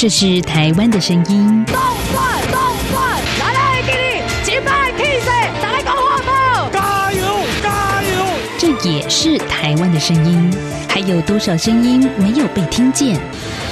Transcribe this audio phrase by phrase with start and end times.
[0.00, 1.62] 这是台湾的声音。
[1.66, 1.76] 动
[2.10, 2.58] 转动
[2.90, 5.30] 转，来来给你击败 K 谁？
[5.60, 6.72] 打来讲话不？
[6.72, 7.20] 加油
[7.62, 8.24] 加油！
[8.56, 10.50] 这也是台湾的声音。
[10.88, 13.20] 还有多少声音没有被听见？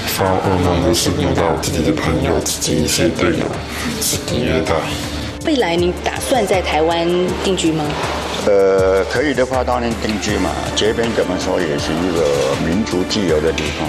[0.08, 3.46] 发噩梦的是遇到自己的朋友、自己一些队友
[4.02, 4.74] 是第二代。
[5.46, 7.08] 未来你打算在台湾
[7.42, 7.86] 定居吗？
[8.44, 10.50] 呃，可以的话当然定居嘛。
[10.76, 13.88] 这边怎么说也是一个民族自由的地方。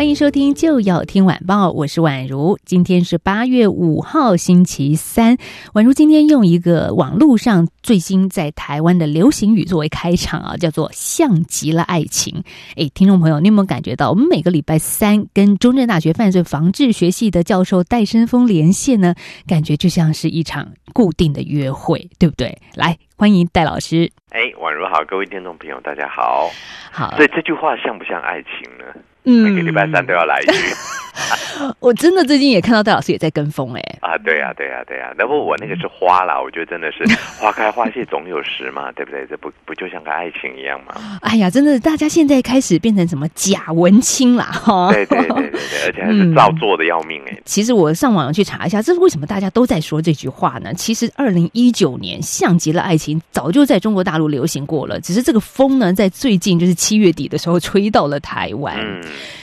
[0.00, 2.58] 欢迎收听就要听晚报，我是宛如。
[2.64, 5.36] 今天是八月五号，星期三。
[5.74, 12.42] 宛如今天用一个网络上最新在台湾的流行语作为开场啊，叫做“像极了爱情”。
[12.80, 19.14] 哎，听众朋友，你有没有感觉到，我们每个礼拜三跟中正大学犯罪防治学系的教授戴生峰连线呢？
[19.46, 22.56] 感觉就像是一场固定的约会，对不对？
[22.74, 24.10] 来，欢迎戴老师。
[24.30, 26.48] 哎，宛如好，各位听众朋友，大家好。
[26.90, 28.86] 好，所以这句话像不像爱情呢？
[29.24, 30.52] 嗯每个礼拜三都要来一句
[31.78, 34.16] 我真的最近也看到戴老师也在跟风哎、啊！
[34.24, 37.04] 对呀、对呀、对呀、那不我那个是花啦，我觉得真的是
[37.38, 39.26] 花开花谢总有时嘛，对不对？
[39.28, 40.94] 这不不就像个爱情一样吗？
[41.20, 44.90] 哎呀，真的，大家现在开始变成什么假文青啦，哈。
[44.92, 50.72] 对对对对对， 而且还是照做的要命哎、其实我上网去查一下，这是为什么大家都在说这句话呢？
[50.72, 59.02] 其实二零一九年像极了爱情，早就在中国大陆流行过了，只是这个风呢，在最近就是七月底的时候吹到了台湾，嗯，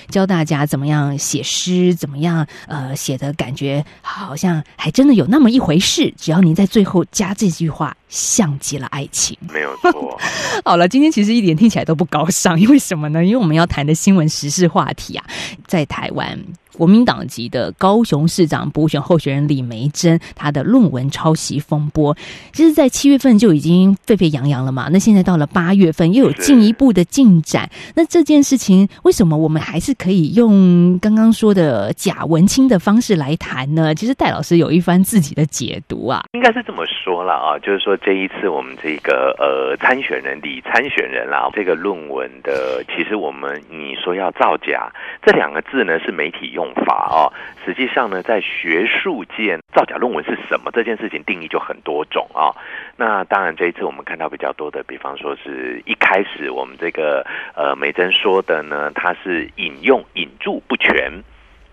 [0.10, 6.14] 教大家怎么样写诗，怎么样呃写的感觉好像还真的有那么一回事。
[6.18, 9.38] 只要您在最后加这句话，像极了爱情。
[9.52, 10.20] 没有错。
[10.64, 13.23] 好了，今天其实一点听起来都不高尚，因为什么呢？
[13.23, 15.26] 因为我们要谈的新闻时事话题啊，
[15.67, 16.38] 在台湾。
[16.77, 22.15] 国民党籍的高雄市长补选候选人李梅珍，她的论文抄袭风波，
[22.54, 24.88] 其实，在七月份就已经沸沸扬扬了嘛。
[24.92, 27.67] 那现在到了八月份，又有进一步的进展。
[27.95, 33.95] 那这件事情，为什么我们还是可以用刚刚说的假文青的方式来谈呢？
[33.95, 36.23] 其实戴老师有一番自己的解读啊。
[36.33, 44.92] 应该是这么说了啊，就是说这一次我们这个呃参选人李参选人啦，这个论文的，其实我们你说要造假
[45.26, 47.32] 这两个字呢是媒体用法啊，
[47.66, 52.55] 实际上呢在学术界造假论文是什么这件事情定义就很多种啊。
[52.95, 57.26] 那当然这一次我们看到比较多的，比方说是一开始我们这个
[57.56, 61.23] 呃美珍说的呢，它是引用引注不全。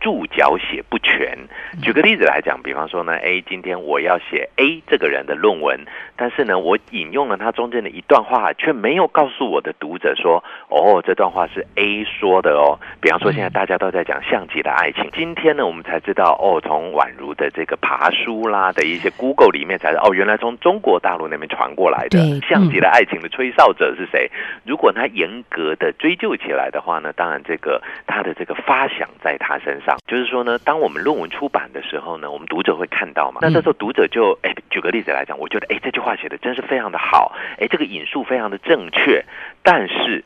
[0.04, 1.34] 注脚写不全。
[1.80, 5.80] 举个例子来讲，比方说呢，A 今天我要写 A 这个人的论文，
[6.14, 12.78] 但是呢，我引用了他中间的一段话，却没有告诉我的读者说，哦，这段话是 A 说的哦。
[13.00, 24.30] 比方说，现在大家都在讲像极的爱情，今天呢，我们才知道，哦，从宛如的这个爬书啦的一些 Google 里面才知道，哦，原来从中国大陆那边传过来的对像极的爱情的吹哨者是谁？
[24.66, 39.24] 如果他严格的追究起来的话呢，当然这个他的这个发想在他身上，就是说呢，当我们论文出版的时候呢，我们读者会看到嘛，那这时候读者就哎，举个例子来讲，我觉得哎这句话写的真是非常的好，哎这个引述非常的正确，
[39.62, 40.24] 但是。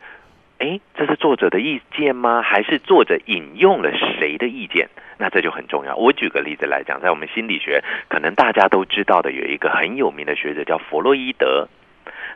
[0.60, 2.42] 哎，这是作者的意见吗？
[2.42, 4.88] 还是作者引用了谁的意见？
[5.16, 5.94] 那这就很重要。
[5.94, 11.68] 我举个例子来讲，在我们心理学，可能大家都知道的，有一个很有名的学者叫弗洛伊德。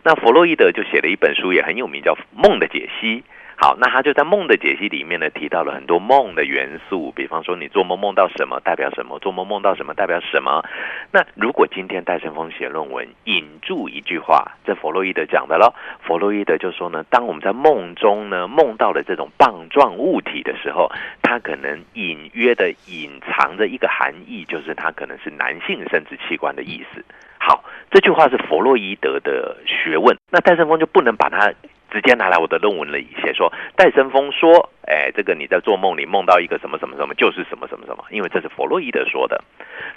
[0.05, 3.21] 那弗洛伊德就写了一本书，也很有名，叫《梦的解析》。
[3.65, 10.65] 好，那他就在梦的解析里面呢，提到了很多梦的元素，比方说你做梦梦到什么代表什么，做梦梦到什么代表什么。
[11.13, 20.91] 那如果今天戴胜峰写论文引注一句话，这弗洛伊德讲的咯，弗洛伊德就说呢，当我们在梦中呢梦到了这种棒状物体的时候，
[21.23, 27.05] 它可能隐约的隐藏着一个含义，就是它可能是男性生殖器官的意思。
[27.39, 27.63] 好，
[27.93, 31.53] 这句话是弗洛伊德的学问，那戴胜峰就不能把它。
[31.93, 39.45] 直接拿来我的论文里写说，戴森峰说，哎，这个你在做梦里梦到一个什么什么什么，就是什么什么什么，因为这是弗洛伊德说的，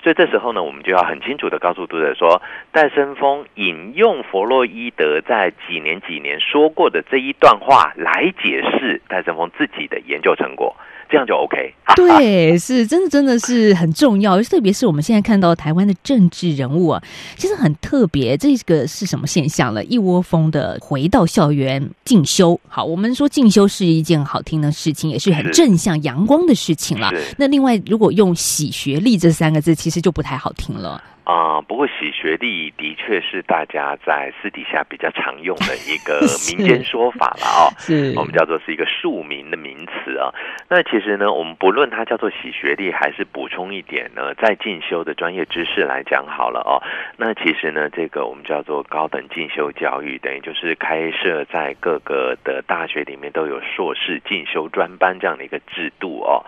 [0.03, 2.41] 所以这时候呢，我们就要很清楚的告诉读者说，
[2.73, 10.75] 戴森峰引用弗洛伊德在几年几年说过的这一段话来解释戴森峰自己的研究成果。
[11.09, 11.73] 这样就 OK。
[11.95, 14.41] 对，是真的，真的是很重要。
[14.43, 17.01] 特别是我们现在看到台湾的政治人物啊，
[17.37, 18.35] 其实很特别。
[18.35, 19.83] 这个是什么现象了？
[19.85, 22.59] 一窝蜂的回到校园进修。
[22.67, 27.11] 好，我们说进修是一件好听的事情，也是很正向、阳光的事情了。
[27.37, 31.01] 那另外，如果用洗学历这三个字，其实就不太好听了。
[31.25, 36.21] 啊、不过洗学历的确是大家在私底下比较常用的一个
[36.55, 37.73] 民间说法了哦。
[37.81, 40.29] 是我们叫做是一个庶民的名词啊。
[40.69, 46.77] 那其实呢，我们不论它叫做洗学历，还是补充一点呢，在进修的专业知识来讲好了哦。
[47.17, 56.45] 那其实呢，这个我们叫做高等进修教育，等于就是开设在各个的大学里面都有硕士进修专班这样的一个制度哦。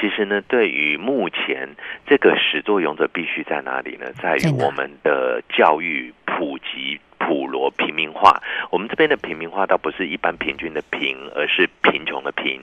[0.00, 1.68] 其实呢，对于目前
[2.06, 4.06] 这个始作俑者必须在哪里呢？
[4.20, 7.00] 在于我们的教育普及。
[7.22, 12.58] 普罗平民化，我们这边的平民化倒不是一般平均的平，而是贫穷的贫。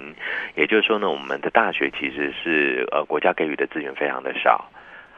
[0.55, 4.69] 也就是说呢，我们的大学其实是呃国家给予的资源非常的少。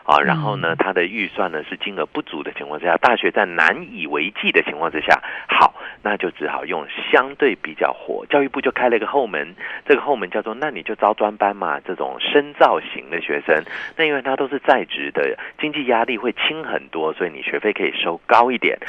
[0.09, 13.63] 啊，然后呢，他的预算呢是金额不足的情况之下，大学在难以为继的情况之下，好，那就只好用相对比较火，教育部就开了一个后门，这个后门叫做那你就招专班嘛，这种深造型的学生，
[13.95, 18.79] 那因为他都是在职的，经济压力会轻很多，所以你学费可以收高一点，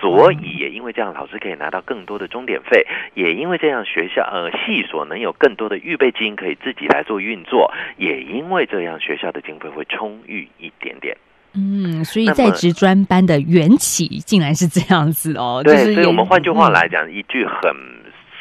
[0.00, 11.16] 所以也因为这样，老师可以拿到更多的钟点费，也因为这样，学校呃系所能有更多的预备金可以自己来做运作，也因为这样，学校的经费会充裕一点点。
[11.52, 17.74] 嗯，所以在职专班的缘起竟然是这样子哦，就对，是所以我们换句话嗯来讲，一句很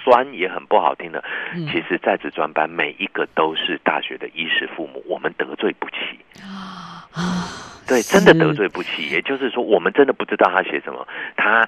[0.04, 1.24] 酸也很不好听的，
[1.56, 6.20] 嗯其实在职专班每一个都是大学的衣食父母，我们得罪不起。
[6.44, 7.10] 啊，
[7.88, 9.10] 对，真的得罪不起。
[9.10, 11.68] 也就是说，我们真的不知道他写什么，他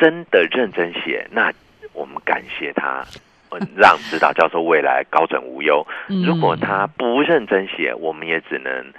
[0.00, 1.52] 真的认真写，那
[1.92, 3.04] 我们感谢他。
[3.48, 5.86] 呃 让指导教授未来高枕无忧。
[6.08, 8.92] 嗯如果他不认真写，我们也只能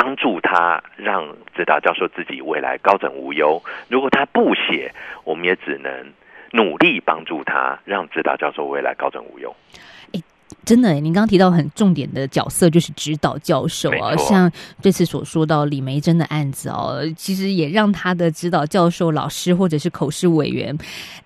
[0.00, 3.60] 帮助他，让指导教授自己未来高枕无忧。
[3.88, 4.92] 如果他不写，
[5.24, 5.90] 我们也只能
[6.52, 9.52] 努力帮助他，让指导教授未来高枕无忧。
[10.64, 14.50] 真的耶，您刚刚提到很重点的角色就是指导教授啊，像
[14.82, 20.76] 这次所说到李梅珍的案子哦，其实也让他的指导教授、老师或者是口试委员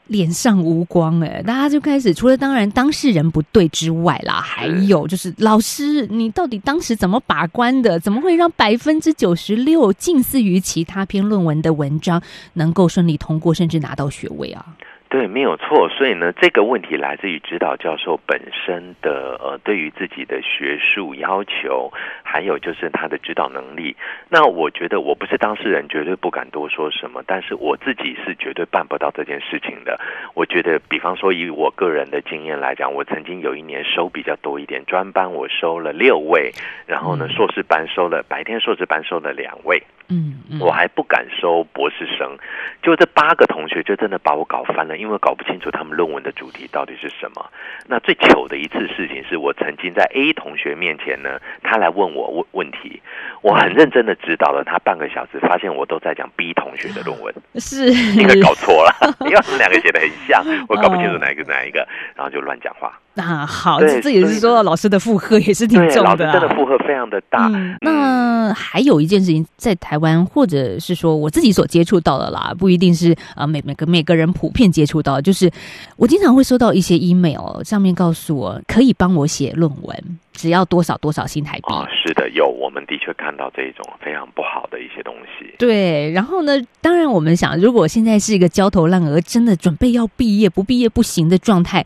[0.06, 7.98] 脸上无光哎，大家就开始除了当然当事人不对之外啦，还有就是老师你到底当时怎么把关的？
[7.98, 12.22] 怎么会让百分之九十六近似于其他篇论文的文章
[12.54, 14.64] 能够顺利通过，甚至拿到学位啊？
[15.12, 15.90] 对，没有错。
[15.90, 21.92] 所以呢，这个问题来自于指导教授本身的呃，对于自己的学术要求，
[22.22, 23.94] 还有就是他的指导能力。
[24.30, 27.22] 那我觉得我不是当事人，绝对不敢多说什么。
[27.26, 30.00] 但是我自己是绝对办不到这件事情的。
[30.32, 36.50] 我觉得，比方说以我个人的经验来讲，我曾经有一年收比较多一点，专班我收了六位，
[36.86, 39.82] 然后呢，嗯硕士班收了白天硕士班收了两位。
[40.12, 42.36] 嗯嗯，我还不敢收博士生，
[42.82, 47.50] 就这八个同学就真的把我搞翻了，因为搞不清楚他们论文的主题到底是什么。
[47.86, 53.00] 那最糗的一次事情是我曾经在 A 同学面前呢，他来问我问问题，
[53.40, 57.86] 我很认真的指导了他半个小时，发现我都在讲 B 同学的论文，是。
[57.92, 58.92] 应该搞错了，
[59.26, 62.92] 因为他们两个写的很像，我搞不清楚哪一个哪一个，然后就乱讲话。
[63.20, 67.46] 啊，好，这这也是说到老师的负荷也是挺重的、啊，真的负荷非常的大。
[67.52, 75.50] 嗯，那还有一件事情，在台湾或者是说我自己所接触到的啦，不一定是呃每每个每个人普遍接触到，就是
[75.96, 81.72] 我经常会收到一些 email，上面告诉我可以帮我写论文，只要多少多少新台币。
[81.72, 85.54] 啊、是的，有，我们的确看到这一种非常不好的一些东西。
[85.58, 86.52] 对，然后呢？
[86.80, 91.84] 当然，我们想，如果现在是一个焦头烂额，真的准备要毕业，不毕业不行的状态，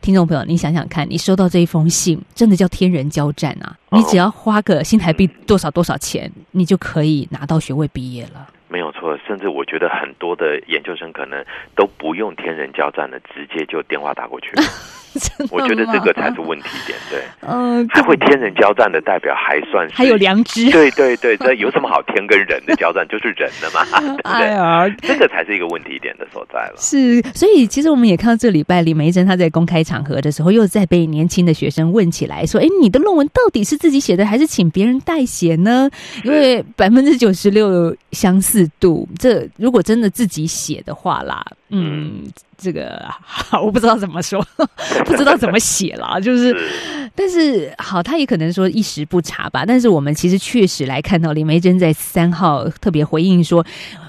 [0.00, 3.76] 听众朋友，你想想看，你收到这一封信，真的叫天人交战啊！
[3.90, 8.48] 哦你只要花个新台币多少多少钱，你就可以拿到学位毕业了。
[8.68, 11.42] 没有错，甚至我觉得很多的研究生可能
[11.74, 14.62] 都不用天人交战了，直接就电话打过去了。
[15.50, 17.20] 我觉得这个才是问题点，对。
[17.40, 20.70] 嗯，还会天人交战的代表还算是还有良知。
[20.70, 23.06] 对对对，这有什么好天跟人的交战？
[23.08, 24.46] 就是人的嘛，对 不对？
[24.48, 26.74] 哎，这个才是一个问题点的所在了。
[26.76, 35.88] 是，所以其实我们也看到这礼拜李梅珍她在公开场合的时候，又在被年轻的学生问起来，说：“哎，你的论文到底是自己写的，还是请别人代写呢？
[36.24, 42.24] 因为百分之九十六相似度，这如果真的自己写的话啦，嗯，
[42.56, 44.44] 这个好， 我不知道怎么说，
[45.04, 49.64] 不知道怎么写了， 就是。”是但是好，他也可能说一时不察吧。
[49.66, 53.64] 但是我们其实确实来看到林梅珍在三号特别回应说，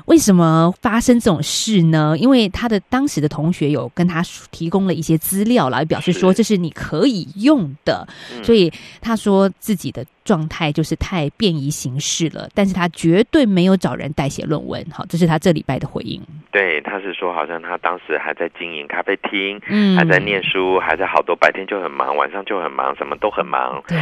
[0.09, 2.15] 为什么发生这种事呢？
[2.17, 14.83] 因为他的当时的同学有跟他提供了一些资料来，表示说这是你可以用的，嗯所以他说自己的状态就是太便宜行事了，但是他绝对没有找人代写论文。
[14.91, 16.19] 好，这是他这礼拜的回应。
[16.51, 23.83] 对，他是说好像他当时还在经营咖啡厅，嗯还在念书，还在好多白天就很忙，晚上就很忙，什么都很忙。
[23.87, 23.95] 对，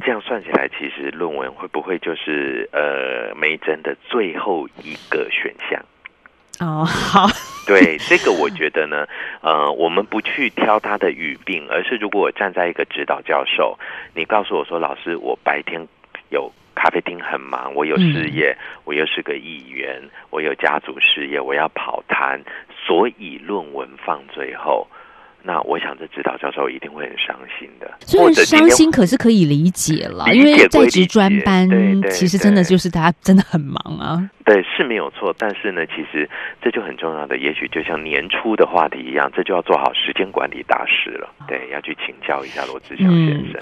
[0.00, 5.82] 这样算起来，其实论文会不会就是呃梅珍的最后一个选项？
[6.60, 7.26] 哦，好，
[7.66, 9.06] 对这个，我觉得呢，
[9.40, 13.78] 呃，我们不去挑他的语病，而是如果我站在一个指导教授，
[14.14, 15.80] 你告诉我说，老师，我白天
[16.28, 18.54] 有咖啡厅很忙，我有事业，
[18.84, 22.38] 我又是个议员，我有家族事业，我要跑摊，
[22.86, 24.86] 所以论文放最后。
[25.42, 27.90] 那我想，这指导教授一定会很伤心的。
[28.00, 31.66] 虽然伤心，可是可以理解了，因为在职专班
[32.10, 34.20] 其实真的就是大家真的很忙啊。
[34.50, 36.28] 对，是没有错，但是呢，其实
[36.60, 41.28] 这就很重要的，也许就像年初的话题一样，这就要做好时间管理大师了。
[41.46, 43.60] 对，要去请教一下罗志祥先嗯生。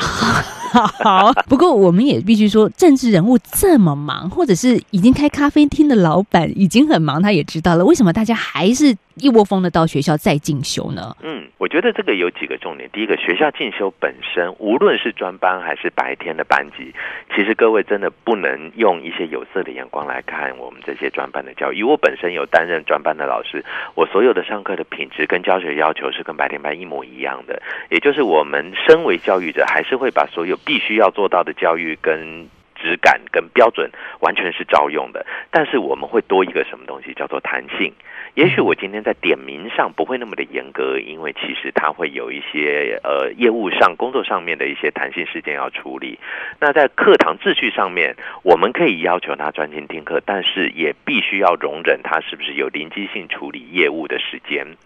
[1.04, 11.14] 好，不过我们也必须说，政治人物这么忙，或者是已经开咖啡厅的老板已经很忙，他也知道了，为什么大家还是一窝蜂的到学校再进修呢？
[11.22, 12.88] 嗯，我觉得这个有几个重点。
[12.94, 16.94] 第一个，学校进修本身，无论是专班还是白天的班级，
[17.34, 21.82] 其实各位真的不能用一些有色的眼光来看我们这些专班的教育。
[21.82, 32.48] 我本身有担任专班的老师，我所有的上课的品质跟教学要求是跟白天班一模一样的，也就是我们身为教育者，还是会把所有必须要做到的教育跟。
[32.80, 37.92] 质感跟标准完全是照用的，但是我们会多一个什么东西，叫做弹性。
[38.34, 46.18] 也许我今天在点名上不会那么的严格，因为其实它会有一些呃业务上、工作上面的一些弹性事件要处理。
[46.60, 54.76] 那在课堂秩序上面，我们可以要求他专心听课，但是也必须要容忍他是不是有临机性处理业务的时间。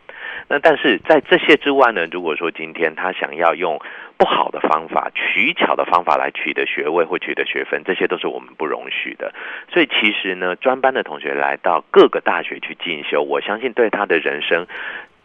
[0.48, 3.80] 那但是在这些之外呢，如果说今天他想要用
[4.16, 9.32] 不好的方法、取巧的方法来取得学位或取得学分，这些都是我们不容许的。
[9.72, 14.66] 所以其实呢，专班的同学来到各个大学去进修，我相信对他的人生。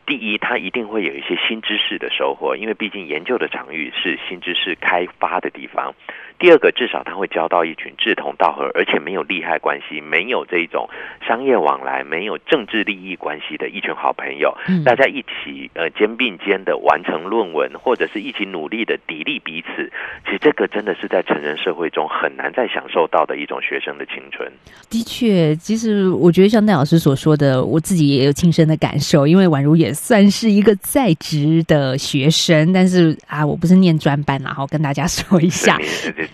[0.05, 5.93] 第一，他一定会有一些新知识的收获，因为毕竟研究的场域是新知识开发的地方。
[6.39, 10.87] 第二个，至少他会交到一群志同道合，而且没有利害关系、没有这种
[11.27, 19.91] 商业往来、没有政治利益关系的一群好朋友，嗯大家一起呃肩并肩的完成论文，或者是一起努力的砥砺彼此。
[20.25, 24.51] 其实这个真的是在成人社会中很难再享受到的一种学生的青春。
[24.89, 35.77] 的确，其实我觉得像戴老师所说的，我自己也有亲身的感受，因为宛如也算是一个在职的学生，但是啊，我不是念专班然后跟大家说一下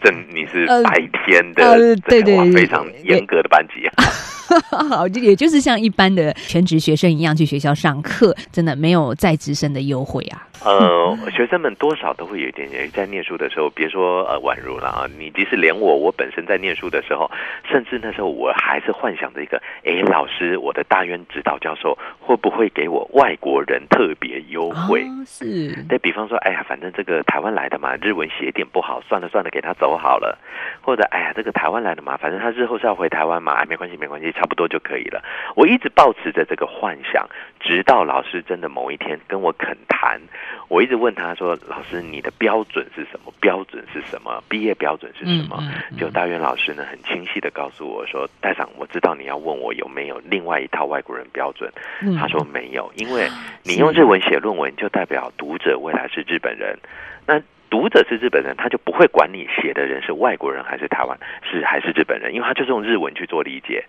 [0.02, 3.94] 正你是呃白天的，呃对这个哇对非常严格的班级啊。
[5.22, 10.48] 也就是像一般的全职学生一样去学校上课，真的没有在职生的优惠啊。
[10.66, 17.30] 呃，学生们多少都会有一点点在念书的时候，别说呃宛如了啊，你即使连我，我本身在念书的时候，
[17.70, 25.04] 甚至那时候我还是幻想着一个，哎，老师，我的大院指导教授会不会给我外国人特别优惠？
[25.04, 30.40] 哦、是，对比方说，哎呀，反正这个台湾来的嘛，日文写点不好，算了算了，给他走好了。
[30.82, 35.24] 或者，哎呀，这个台湾来的嘛，反正他日后是要回台湾嘛，哎，没关系没关系，差不多就可以了。
[35.56, 37.28] 我一直保持着这个幻想，
[37.60, 40.20] 直到老师真的某一天跟我恳谈，
[40.68, 43.34] 我一直问他说：“老师，你的标准是什么？
[43.40, 44.44] 标准是什么？
[44.50, 51.72] 毕业标准是什么？”嗯嗯嗯就大元老师呢，很清晰的告诉我说：“戴长，我知道你要问我有没有另外一套外国人标准。
[52.02, 53.30] 嗯他说没有，因为
[53.64, 56.78] 你用日文写论文，就代表读者未来是日本人。
[57.26, 63.84] 那读者是日本人，他就不会管你写的人是外国人还是台湾是还是日本人，因为他就是用日文去做理解。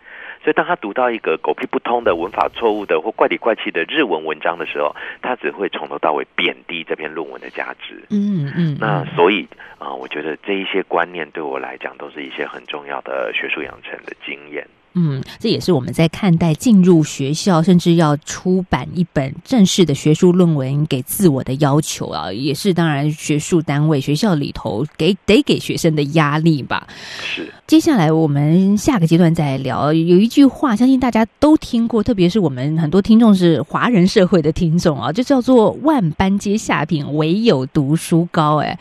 [0.44, 8.04] 所以当他读到一个狗屁不通的文法错误的或怪里怪气的日文文章的时候，他只会从头到尾贬低这篇论文的价值。
[8.10, 9.48] 嗯嗯，那嗯所以
[9.78, 14.66] 啊、我觉得这一些观念对我来讲都是一些很重要的学术养成的经验。
[14.94, 26.86] 嗯，这也是我们在看待进入学校，甚至要出版一本正式的学术论文给自我的要求啊，也是当然学术单位学校里头给得给学生的压力吧。
[27.20, 29.92] 是，接下来我们下个阶段再聊。
[29.92, 38.58] 有一句话，相信大家都听过，特别是我们很多听众是华人社会的听众啊，就叫做“万般皆下品，唯有读书高”。
[38.62, 38.78] 哎，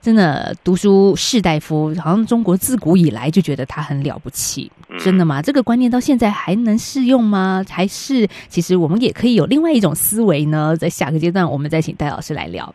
[0.00, 4.68] 真的，读书士大夫，好像中国自古以来就觉得他很了不起。
[4.92, 5.40] 嗯真的吗？
[5.40, 7.64] 这个观念到现在还能适用吗？
[7.68, 10.76] 还是其实我们也可以有另外一种思维呢？
[10.76, 12.74] 在下个阶段，我们再请戴老师来聊。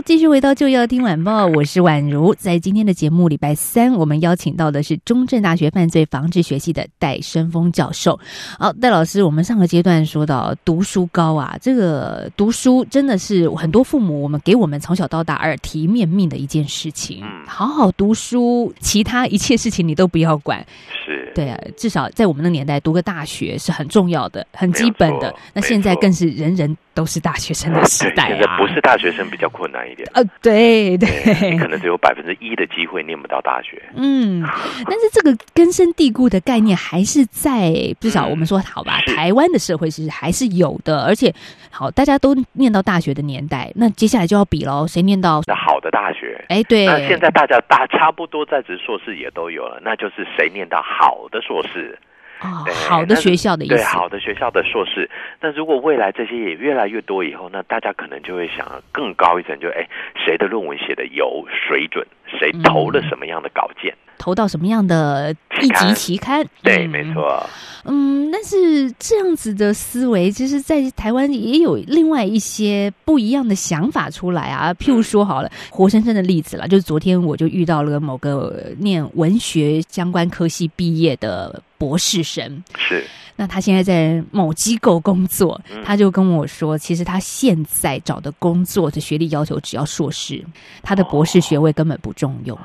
[0.00, 2.34] 好，继续回到就要听晚报，我是宛如。
[2.34, 8.18] 在今天的节目，礼拜三，我们邀请到的是中正大学犯罪防治学系的戴生峰教授。
[8.58, 17.22] 好，戴老师，我们上个阶段说到读书高啊，这个读书真的是很多父母我们给我们从小到大耳提面命的一件事情。
[17.46, 20.64] 好好读书，其他一切事情你都不要管。
[21.04, 25.34] 是，对啊，至少在我们的年代，读个大学是很重要的、很基本的。
[25.52, 28.28] 那现在更是人人都是大学生的时代啊！
[28.28, 29.89] 现在不是大学生比较困难。
[29.90, 33.82] 一点呃，对对，你可能只有百分之一的机会念不到大学。
[33.94, 34.42] 嗯，
[34.84, 41.04] 但是这个根深蒂固的概念还是在，至少我们说好吧，台湾的社会其实还是有的。
[41.04, 41.32] 而且，
[41.70, 46.44] 好，大家都念到大学的年代，那接下来就要比喽，谁念到好的大学？
[46.48, 46.86] 哎，对。
[46.86, 51.98] 那现在大家大差不多在职硕士也都有了，那就是谁念到好的硕士。
[52.42, 55.10] 哦，好的学校的意思，对，好的学校的硕士。
[55.40, 59.86] 那如果未来这些也越来越多以后，那大家可能就会想更高一层，就哎，
[60.24, 66.46] 谁的论文写的有水准，谁投了什么样的稿件，投到什么样的一级期刊？
[66.62, 67.46] 对，没错。
[67.84, 74.72] 嗯，但是这样子的思维，其实，在台湾也有另外一些不一样的想法出来啊。
[74.74, 83.02] 譬如说，好了，活生生的例子了，就是昨天我就遇到了某个念文学相关科系毕业的博士生，是。
[83.34, 90.44] 那他现在在某机构工作，他就跟我说，其实他现在找的工作的学历要求只要硕士，
[90.82, 92.58] 他的博士学位根本不重用。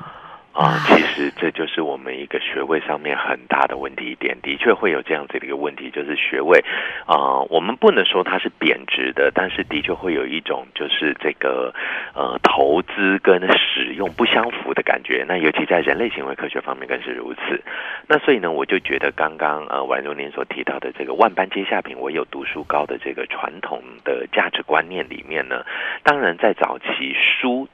[0.56, 6.64] 啊，其实这就是我们一个学位上面很大的问题点，的确会有这样子的一个问题，就是学位
[7.04, 11.74] 啊，我们不能说它是贬值的，但是的确会有一种就是这个
[12.14, 15.26] 呃投资跟使用不相符的感觉。
[15.28, 17.62] 那尤其在人类行为科学方面更是如此。
[18.08, 25.66] 那所以呢，我就觉得刚刚呃宛如您所提到的这个万般皆下品，唯有读书高的这个传统的价值观念里面呢，
[26.02, 27.68] 当然在早期书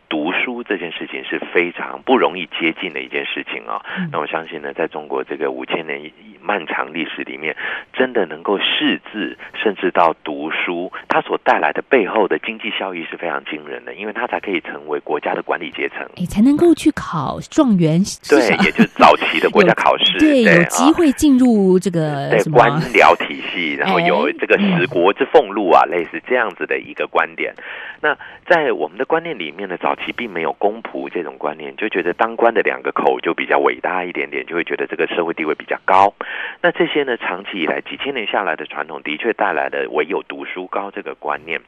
[0.65, 2.73] 这件事情是非常不容易接。
[2.73, 6.03] 近的一件事情啊，那我相信呢，在中国这个五千年
[6.43, 7.57] 漫长历史里面，
[7.93, 27.55] 真的能够识字，甚至到读书，它所带来的背后的经济效益是非常惊人的，因为它才可以成为国家的管理阶层，你才能够去考状元，对，也就是早期的国家考试，对，有机会进入这个官僚体系，然后有这个十国之俸禄啊，类似这样子的一个观点。
[28.01, 28.17] 那
[28.49, 36.13] 在我们的观念里面呢，早期并没有公仆这种观念，就觉得当官的两个口就比较伟大一点点，就会觉得这个社会地位比较高。
[36.61, 41.61] 那这些呢，长期以来几千年下来的传统，的确带来了唯有读书高这个观念。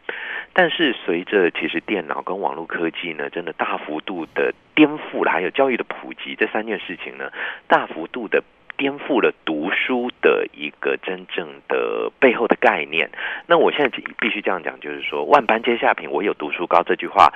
[0.52, 7.30] 但是随着其实电脑跟网络科技呢，真的大幅度的颠覆了，还有教育的普及，这三件事情呢，
[7.66, 8.42] 大幅度的。
[8.76, 13.08] 颠覆了读书的一个真正的背后的概念。
[13.46, 17.32] 那我现在必须这样讲，就是说“万般皆下品，唯有读书高”这句话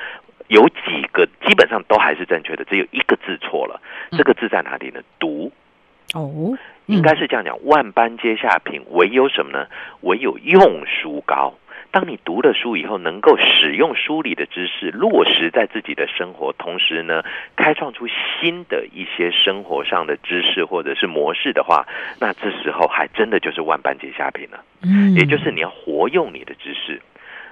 [0.48, 3.80] 有几个基本上都还是正确的，只有一个字错了。
[4.10, 5.00] 这个字在哪里呢？
[5.20, 5.52] 读
[6.14, 9.66] 哦，应该是这样讲：“万般皆下品，唯有什么呢？
[10.00, 11.54] 唯有用书高。”
[11.90, 17.22] 当你读了书以后，能够使用书里的知识落实在自己的生活，同时呢，
[17.56, 21.86] 开创出新的一些生活上的知识或者是模式的话，
[22.20, 24.62] 那这时候还真的就是万般皆下品了。
[24.82, 27.00] 嗯，也就是你要活用你的知识。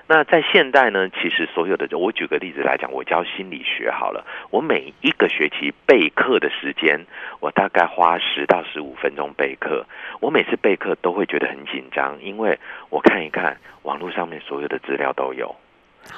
[0.08, 7.04] 那在现代呢，其实所有的，我举个例子来讲，我教心理学好了，我每一个学期备课的时间，
[7.40, 9.84] 我大概花十到十五分钟备课。
[10.20, 15.54] 我每次备课都会觉得很紧张，因为我看一看网络上面所有的资料都有。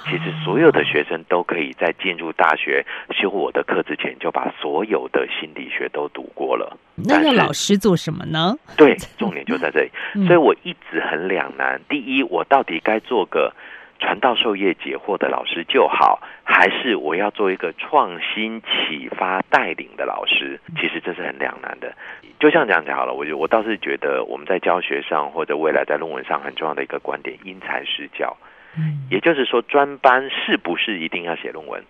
[0.05, 6.77] 其实所有的学生都可以在进入大学修我的课之前，就把所有的心理学都读过了。
[6.94, 8.55] 那要老师做什么呢？
[8.77, 9.90] 对，重点就在这里。
[10.29, 11.81] 所以我一直很两难。
[11.88, 13.51] 第一，我到底该做个
[13.98, 20.61] 传道授业解惑的老师就好，还是我要做一个创新启发带领的老师？
[20.76, 21.94] 其实这是很两难的。
[22.38, 28.37] 就像这样讲好了，我我倒是觉得我们在教学上或者未来在论文上很重要的一个观点，因材施教。
[29.11, 31.82] 也就是说，专班是不是一定要写论文？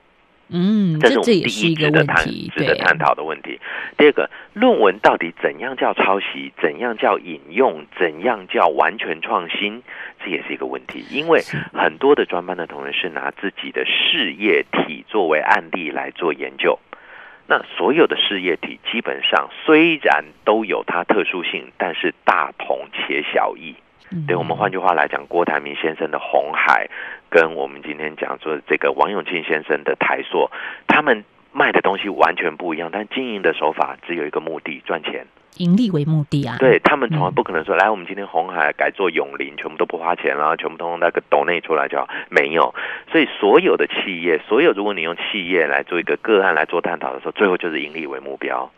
[0.51, 3.61] 嗯，这是我们第一值得探、值得探讨的问题。
[3.97, 6.53] 第二个，论文到底怎样叫抄袭？
[6.61, 7.85] 怎样叫引用？
[7.99, 9.83] 怎样叫完全创新？
[10.25, 11.05] 这也是一个问题。
[11.11, 11.43] 因为
[11.75, 16.79] 很多的专班的同仁是拿自己的事业体作为案例来做研究。
[17.47, 23.75] 那所有的事业体基本上虽然都有它特殊性，但是大同且小异。
[24.27, 26.89] 对我们换句话来讲，郭台铭先生的红海，
[27.29, 30.51] 跟我们今天讲说这个王永庆先生的台塑，
[30.87, 36.57] 他们卖的东西完全不一样，但经营的手法只有一个目的：赚钱，盈利为目的啊。
[36.59, 42.75] 对他们从来不可能说，来我们今天红海改做永林，全部都不花钱了，全部通通那个抖内出来就好，没有。
[43.11, 48.71] 所以所有的企业，所有如果你用企业来做一个个案来做探讨的时候，最后就是盈利为目标。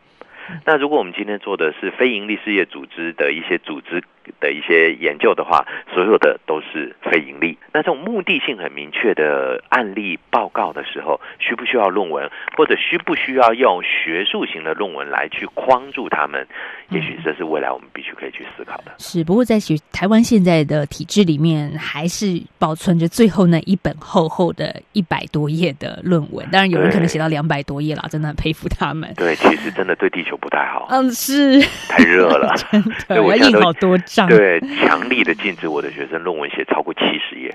[0.65, 4.03] 那如果我们今天做的是非盈利事业组织的一些组织
[4.41, 7.57] 的一些研究的话，所有的都是非盈利。
[7.73, 16.47] 那这种目的性很明确的案例报告的时候，需不需要论文，或者需不需要用学术型的论文来去框住他们？
[16.91, 18.93] 也许这是未来我们必须可以去思考的。
[18.99, 26.47] 是，不过在学台湾现在的体制里面，还是保存着最后那一本厚厚的一百多页的论文。
[26.51, 29.13] 当然，有人可能写到两百多页了，真的很佩服他们。
[29.17, 30.89] 对，其实真的对地球不太好。
[30.91, 34.29] 嗯，是太热了， 真的，我要印好多张。
[34.29, 37.55] 对，强力的禁止我的学生论文写超过七十页。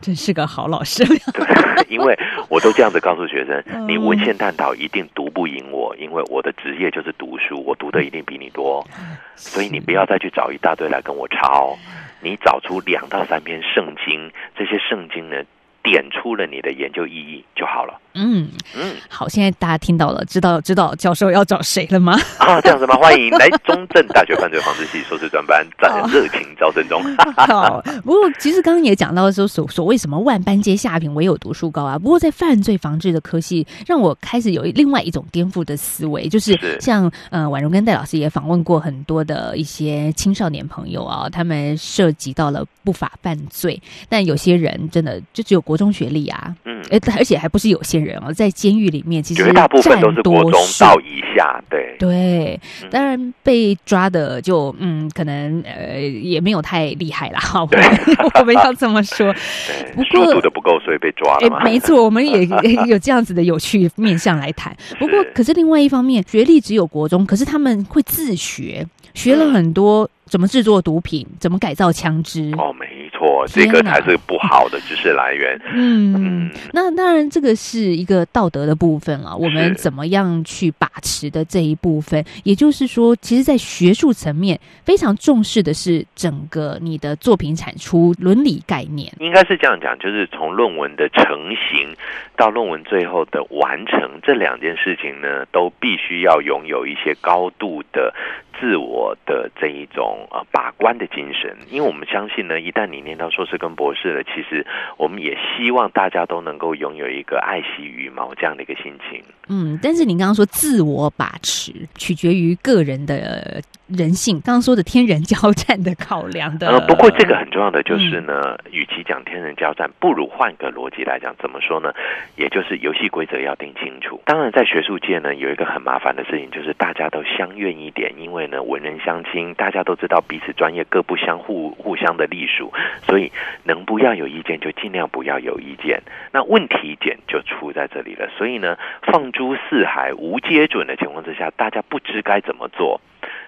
[0.00, 1.04] 真是个好老师。
[1.34, 2.16] 对，因为
[2.48, 8.86] 我都这样子告诉学生， 你文献探讨一定读不赢我，因为我的职业就是读书，我读的一定比你多，
[9.34, 11.76] 所以你不要再去找一大堆来跟我抄，
[12.20, 15.36] 你找出两到三篇圣经，这些圣经呢。
[15.80, 17.98] 点出了你的研究意义就好了。
[18.18, 22.18] 嗯嗯，好，现在大家听到了，知道知道教授要找谁了吗？
[22.38, 22.96] 啊，这样子吗？
[22.96, 27.02] 欢迎来中正大学犯罪防治系硕士专班，在热情招生中。
[27.36, 31.98] 好，不过其实刚刚也讲到说，所所谓什么万般皆下品，唯有读书高啊。
[31.98, 52.60] 不过在犯罪防治的科系，让我开始有另外一种颠覆的思维，就是像呃婉容跟戴老师也访问过很多的一些青少年朋友啊，他们涉及到了不法犯罪，但有些人真的就只有国中学历啊，嗯，而而且还不是有些人哦，在监狱里面其实绝大部分都是国中到以下，对对，
[52.90, 57.68] 当然被抓的就嗯，可能呃也没有太厉害啦，好，
[58.38, 59.34] 我们要这么说，
[59.94, 62.44] 不过读的不够，所以被抓了嘛，没错，我们也
[62.86, 64.76] 有这样子的有趣面向来谈。
[64.98, 70.08] 不过，可是另外一方面，学历只有国中，可是他们会自学，学了很多。
[70.28, 71.26] 怎么制作毒品？
[71.40, 72.52] 怎么改造枪支？
[72.56, 75.60] 哦，没错，这个才是不好的知识来源。
[75.72, 79.36] 嗯，那当然，这个是一个道德的部分了。
[79.36, 89.12] 我们怎么样去把持的这一部分，也就是说，其实，在学术层面非常重视的是整个你的作品产出伦理概念。
[89.18, 91.96] 应该是这样讲，就是从论文的成型
[92.36, 98.12] 到论文最后的完成，这两件事情呢，都必须要拥有一些高度的。
[98.60, 109.22] 自我的这一种呃把关的精神，因为我们相信呢，一旦你念到硕士跟博士了，其实我们也希望大家都能够拥有一个爱惜羽毛这样的一个心情。
[109.48, 114.40] 嗯，但是您刚刚说自我把持，取决于个人的人性。
[114.44, 116.68] 刚刚说的天人交战的考量的。
[116.68, 121.92] 呃，不过这个很重要的就是呢，与其讲天人交战，不如换个逻辑来讲，怎么说呢？
[122.36, 124.20] 也就是游戏规则要定清楚。
[124.24, 128.62] 当然，在学术界呢，有一个很麻烦的事情，就是大家都相怨一点，因为呢。
[128.68, 132.70] 文人相亲，大家都知道彼此专业各不相互，互相的隶属，
[133.06, 133.32] 所以
[133.64, 136.02] 能不要有意见就尽量不要有意见。
[136.32, 138.28] 那问题点就出在这里了。
[138.36, 143.00] 所以呢，放诸四海无皆准的情况之下，大家不知该怎么做。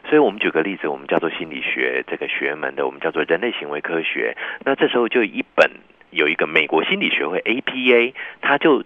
[0.09, 4.37] 所以我们举个例子，我们叫做心理学这个学门的，我们叫做人类行为科学。
[4.65, 5.71] 那这时候就一本
[6.11, 8.85] 有一个美国心理学会 APA，他就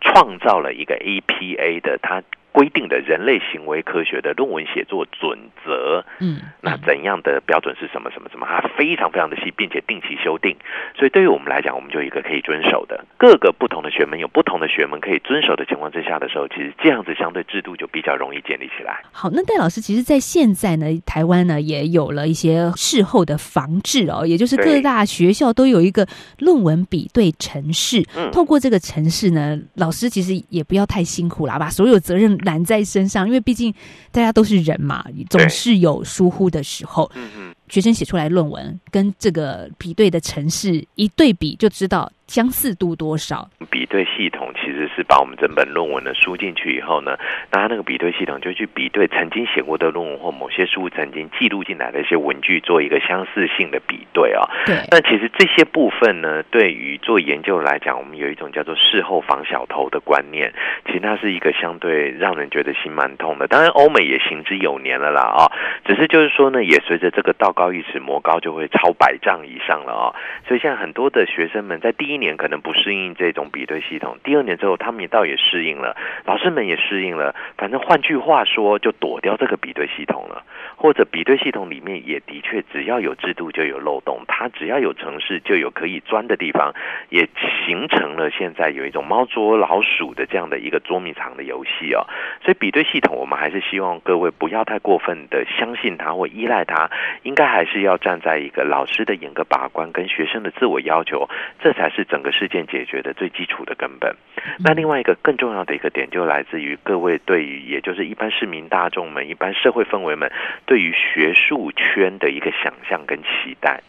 [0.00, 2.22] 创造了一个 APA 的他。
[2.56, 6.02] 规定的人类行为科学的论文写作准则。
[6.20, 8.46] 嗯，那怎样的标准是什么什么什么？
[8.48, 10.56] 它非常非常的细，并且定期修订。
[10.96, 13.04] 所以对于我们来讲，我们就有一个可以遵守的。
[13.18, 19.02] 各个不同的学门有不同的学门可以遵守的情况之下的时候，其实这样子相对制度就比较容易建立起来。
[19.12, 28.02] 好，那戴老师，其实，在现在呢，台湾呢也有了一些事后的防治哦，也就是各大学校都有一个论文比对城市。
[28.16, 33.74] 嗯透过这个城市呢，老师其实也不要太辛苦啦，把所有责任揽在身上，因为毕竟
[34.10, 37.10] 大家都是人嘛，总是有疏忽的时候。
[37.14, 37.54] 嗯嗯。
[37.68, 43.48] 学生写出来论文跟这个比对的城市一对比，就知道相似度多少。
[43.70, 47.16] 比对系统其实是把我们整本论文呢输进去以后呢，
[47.50, 60.52] 那它那个比对系统就去比对曾经写过的论文或某些书曾经记录进来的一些文具，做一个相似性的比对啊、对，那其实这些部分呢，对于做研究来讲，我们有一种叫做事后防小偷的观念，
[60.86, 63.46] 其实它是一个相对让人觉得心蛮痛的。
[63.46, 65.52] 当然，欧美也行之有年了啦啊、
[65.84, 70.14] 只是就是说呢，也随着这个道高一尺，魔高就会超百丈以上了啊、
[70.46, 77.34] 所以现在很多的学生们在第一年可能不适应这种比对系统，第二年之后他们也倒也适应了，老师们也适应了。
[77.56, 80.44] 反正换句话说，就躲掉这个比对系统了。
[80.78, 86.74] 或者比对系统里面也的确只要有制度就有漏洞，它只要有城市就有可以钻的地方，
[87.08, 87.26] 也
[87.64, 92.04] 形成了现在有一种猫捉老鼠的这样的一个捉迷藏的游戏哦。
[92.42, 96.90] 所以比对系统，我们还是希望各位不要太过分的相信它或依赖它，
[97.22, 101.26] 应该还是要站在一个老师的严格把关跟学生的自我要求，
[101.58, 104.14] 这才是整个事件解决的最基础的根本。
[104.58, 110.30] 那另外一个更重要的一个点，就来自于各位对于，也就是一般市民大众们、一般社会氛围们
[110.64, 113.82] 对于学术圈的一个想象跟期待。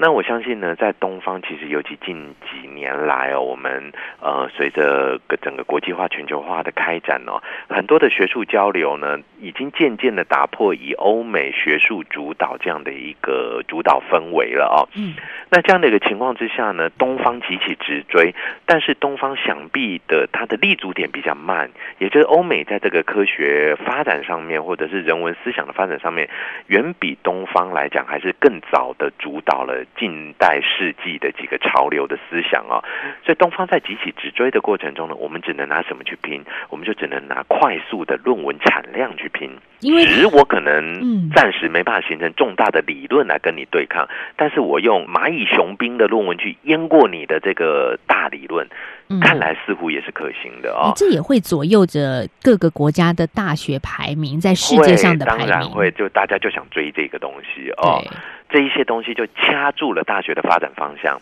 [0.00, 14.86] 那我相信呢，在东方，其实尤其近几年来哦，我们呃随着个整个国际化、全球化的开展哦，很多的学术交流呢，已经渐渐的打破以欧美学术主导这样的一个主导氛围了哦。
[14.94, 15.14] 嗯，
[15.50, 18.32] 那这样的一个情况之下呢，东方急起直追，
[18.66, 26.30] 但是东方想必的它的立足点比较慢，也就是欧美在这个科学发展上面，或者是人文思想的发展上面，
[26.68, 32.82] 远比东方来讲还是更早的主导了近代世纪的几个潮流的思想啊、
[33.24, 36.44] 所以东方在急起直追的过程中呢，我们只能拿什么去拼？
[36.70, 39.50] 我们就只能拿快速的论文产量去拼。
[39.80, 48.66] 因为只我可嗯能暂时没办法形成重大的理论来跟你对抗，但是我用蚂蚁雄兵的论文去淹过你的这个大理论，
[49.08, 50.92] 嗯看来似乎也是可行的哦。
[50.96, 55.46] 这也会左右着各个国家的大学排名，在世界上的排名。
[55.46, 58.02] 当然会，就大家就想追这个东西哦。
[58.50, 61.20] 这一些东西就掐住了大学的发展方向。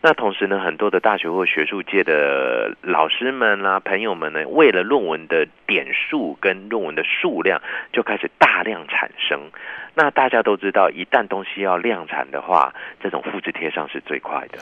[0.00, 9.40] 那同时呢，很多的大学或学术界的老师们啦、朋友们呢，为了论文的点数跟论文的数量，就开始大量产生。
[9.94, 14.58] 那大家都知道，一旦东西要量产的话，这种复制贴上是最快的。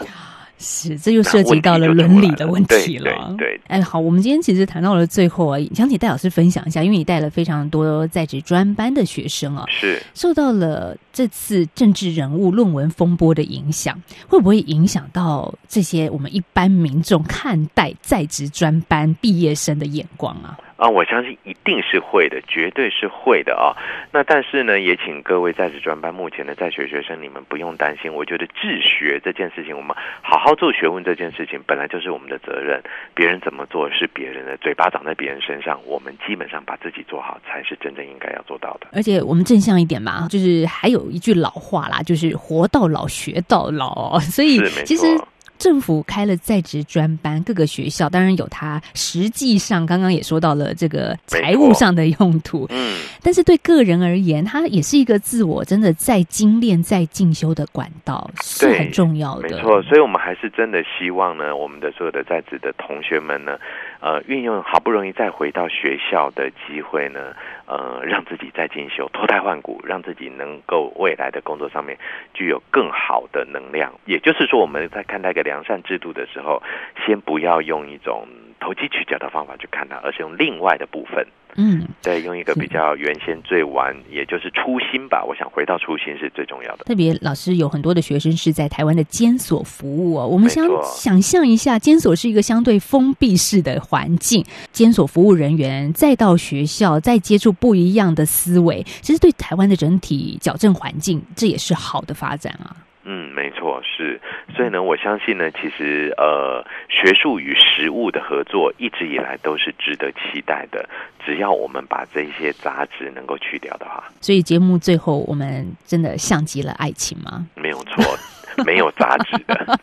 [0.63, 3.37] 是，这就涉及到了伦理的问题了。
[3.37, 20.57] 对对对哎，好，我们今天其实谈到了最后啊，想请戴老师分享一下，因为你带了非常多在职专班的学生啊，是受到了这次政治人物论文风波的影响，会不会影响到这些我们一般民众看待在职专班毕业生的眼光啊？
[20.83, 23.71] 啊，我相信一定是会的，绝对是会的啊。
[24.11, 28.13] 那但是呢，也请各位在职专班目前的在学学生，你们不用担心。
[28.13, 32.83] 我觉得治学这件事情，我们好好做学问这件事情，本来就是我们的责任。
[33.15, 38.89] 别人怎么做是别人的，嘴巴长在别人身上，我们基本上把自己做好，才是真正应该要做到的。
[38.93, 45.29] 而且我们正向一点嘛，就是还有一句老话啦，就是活到老学到老，所以其实错。
[45.63, 59.57] 政府开了在职专班，各个学校当然有它实际上刚刚也说到了这个财务上的用途，嗯，但是对个人而言，它也是一个自我真的在精炼、在进修的管道，是很重要的。
[59.57, 63.57] 没错，所以我们还是真的希望呢，我们的所有的在职的同学们呢，
[64.03, 67.37] 呃，运用好不容易再回到学校的机会呢，
[67.67, 71.97] 呃，让自己再进修，脱胎换骨，让自己能够未来的工作上面
[72.35, 73.93] 具有更好的能量。
[74.05, 76.61] 也就是说，我们在看待一个良善制度的时候，
[77.07, 78.27] 先不要用一种
[78.63, 81.27] 投机取巧的方法去看它，而是用另外的部分。
[81.55, 85.23] 嗯，对，用一个比较原先最完，也就是初心吧。
[85.23, 86.85] 我想回到初心是最重要的。
[86.85, 102.75] 特别老师有很多的学生是在台湾的监所服务哦，我们想想象一下，监所是一个相对封闭式的环境，监所服务人员再到学校，再接触不一样的思维，其实对台湾的整体矫正环境，这也是好的发展啊。
[103.05, 104.21] 嗯，没错，是。
[104.55, 110.89] 所以呢，我相信呢，其实呃，学术与实务的合作一直以来都是值得期待的。
[111.25, 117.47] 只要我们把这些杂质能够去掉的话，所以节目最后我们真的像极了爱情吗？
[117.55, 118.03] 没有错，
[118.65, 119.79] 没有杂质的。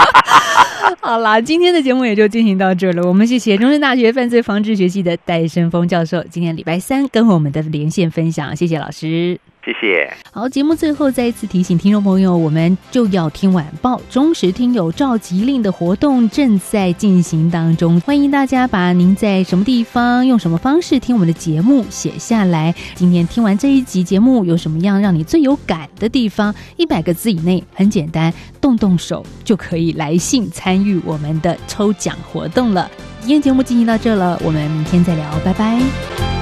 [1.00, 3.02] 好啦，今天的节目也就进行到这了。
[3.02, 9.38] 我们谢谢中山大学犯罪防治学系的戴胜峰教授，今天礼拜三跟我们的连线分享，谢谢老师。
[9.64, 10.10] 谢谢。
[10.32, 22.74] 好，节目最后再一次提醒听众朋友，我们就要听晚报忠实听友召集令的活动正在进行当中，欢迎大家把您在什么地方用什么方式听我们的节目写下来。
[22.94, 26.54] 今天听完这一集节目，有什么样让你最有感的地方？
[26.76, 32.90] 一百个字以内，很简单，动动手就可以来信参与我们的抽奖活动了。
[33.20, 36.39] 今天节目进行到这了，我们明天再聊，拜拜。